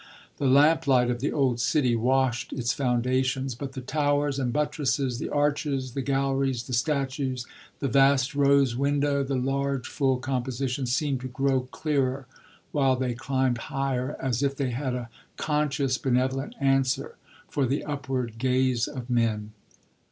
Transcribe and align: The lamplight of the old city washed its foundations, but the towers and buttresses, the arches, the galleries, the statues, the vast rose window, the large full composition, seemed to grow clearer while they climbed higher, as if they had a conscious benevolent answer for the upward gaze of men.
The 0.37 0.47
lamplight 0.47 1.11
of 1.11 1.19
the 1.19 1.31
old 1.31 1.59
city 1.59 1.95
washed 1.95 2.51
its 2.53 2.73
foundations, 2.73 3.53
but 3.53 3.73
the 3.73 3.81
towers 3.81 4.39
and 4.39 4.51
buttresses, 4.51 5.19
the 5.19 5.29
arches, 5.29 5.91
the 5.91 6.01
galleries, 6.01 6.63
the 6.63 6.73
statues, 6.73 7.45
the 7.77 7.87
vast 7.87 8.33
rose 8.33 8.75
window, 8.75 9.23
the 9.23 9.35
large 9.35 9.85
full 9.87 10.17
composition, 10.17 10.87
seemed 10.87 11.21
to 11.21 11.27
grow 11.27 11.67
clearer 11.71 12.25
while 12.71 12.95
they 12.95 13.13
climbed 13.13 13.59
higher, 13.69 14.15
as 14.19 14.41
if 14.41 14.55
they 14.55 14.71
had 14.71 14.95
a 14.95 15.07
conscious 15.37 15.99
benevolent 15.99 16.55
answer 16.59 17.17
for 17.47 17.67
the 17.67 17.83
upward 17.83 18.39
gaze 18.39 18.87
of 18.87 19.07
men. 19.07 19.51